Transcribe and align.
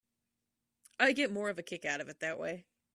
I 0.99 1.11
get 1.11 1.31
more 1.31 1.51
of 1.51 1.59
a 1.59 1.63
kick 1.63 1.85
out 1.85 2.01
of 2.01 2.09
it 2.09 2.21
that 2.21 2.39
way. 2.39 2.65